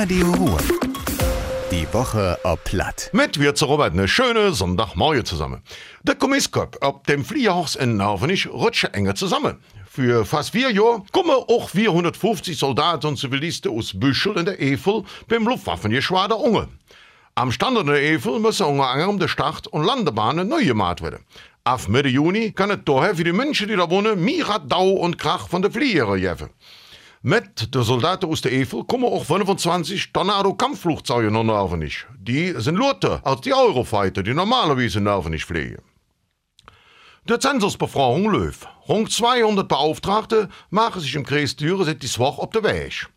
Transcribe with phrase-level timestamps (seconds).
[0.00, 0.58] Radio Ruhr.
[1.72, 3.10] Die Woche ob Platt.
[3.12, 5.60] Mit wir zu Robert eine schöne Sonntagmorgen zusammen.
[6.04, 9.56] Der Kommisskop ob dem Fliegerhaus in Narvenich rutsche enger zusammen.
[9.90, 15.02] Für fast vier Jahre kommen auch 450 Soldaten und Zivilisten aus Büschel in der Eifel
[15.26, 16.68] beim Luftwaffengeschwader unge.
[17.34, 21.24] Am Standort der Eifel müssen unter anderem die Start- und Landebahnen neu gemacht werden.
[21.64, 25.18] Ab Mitte Juni kann es daher für die Menschen, die da wohnen, mehr Dau und
[25.18, 26.50] Krach von der Flieger geben.
[27.22, 32.06] Mit den Soldaten aus der Eifel kommen auch 25 Tornado-Kampfflugzeuge nach Narvenich.
[32.16, 35.82] Die sind lauter als die Eurofighter, die normalerweise in Narvenich fliegen.
[37.28, 38.68] Die Zensusbefragung läuft.
[38.88, 43.08] Rund 200 Beauftragte machen sich im Kreis Düren seit die Woche auf den Weg.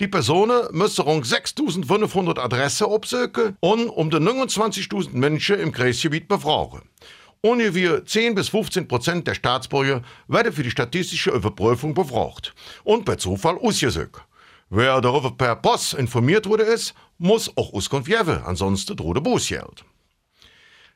[0.00, 6.85] Die Personen müssen rund 6500 Adressen absuchen und um die 29.000 Menschen im Kreisgebiet befragen.
[7.46, 13.18] Ungefähr 10 bis 15 Prozent der Staatsbürger werden für die statistische Überprüfung befragt und per
[13.18, 14.24] Zufall ausgesucht.
[14.68, 19.84] Wer darüber per Post informiert wurde ist, muss auch Auskunft geben, ansonsten droht Bußgeld.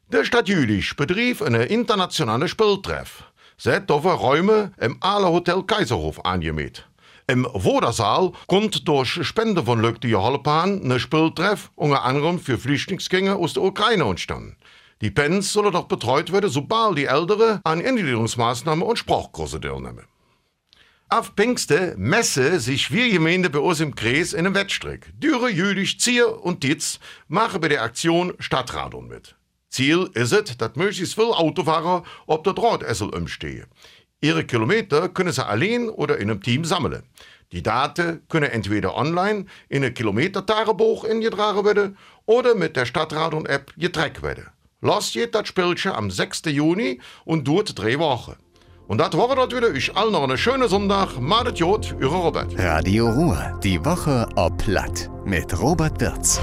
[0.08, 3.22] Der Stadt Jülich betrieb eine internationale Spieltreff.
[3.56, 6.84] Seit dürfen Räume im Aale Hotel Kaiserhof angemäht.
[7.28, 13.36] Im Wodersaal kommt durch Spende von Lück die Holpan eine Spieltreff unter anderem für Flüchtlingsgänger
[13.36, 14.56] aus der Ukraine entstanden.
[15.00, 20.04] Die Pens sollen doch betreut werden, sobald die Ältere an Eingliederungsmaßnahmen und Sprachkurse teilnehmen.
[21.08, 25.12] Auf Pfingste messe sich wir Gemeinde bei uns im Kreis in einem Wettstreck.
[25.18, 29.34] Düre, Jülich, Zier und Ditz machen bei der Aktion Stadtradon mit.
[29.70, 33.66] Ziel ist es, dass möglichst viele Autofahrer auf der Drahtessel umstehen.
[34.20, 37.02] Ihre Kilometer können sie allein oder in einem Team sammeln.
[37.52, 44.22] Die Daten können entweder online in ein Kilometertagebuch eingetragen werden oder mit der Stadtradon-App getrackt
[44.22, 44.46] werden.
[44.82, 46.42] Los geht das Spielchen am 6.
[46.46, 48.36] Juni und dauert drei Wochen.
[48.88, 49.74] Und das war das wieder.
[49.74, 51.20] Ich allen noch einen schönen Sonntag.
[51.20, 52.58] Madet Jod, Ihre Robert.
[52.58, 53.60] Radio Ruhr.
[53.62, 55.10] Die Woche ob Platt.
[55.24, 56.40] Mit Robert Wirz.